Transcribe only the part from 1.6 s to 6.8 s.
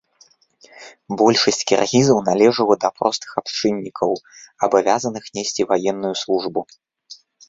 кіргізаў належыла да простых абшчыннікаў, абавязаных несці ваенную службу.